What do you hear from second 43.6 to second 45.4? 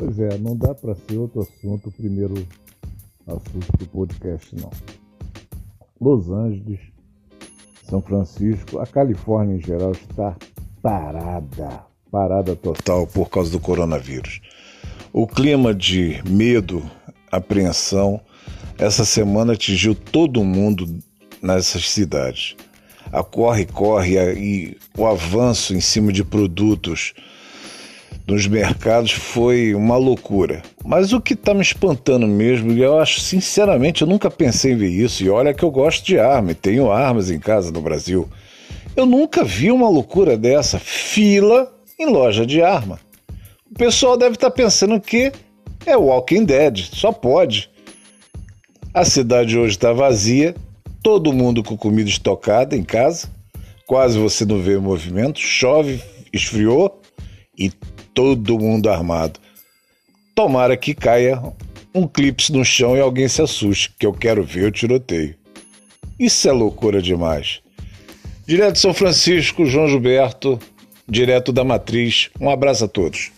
O pessoal deve estar tá pensando que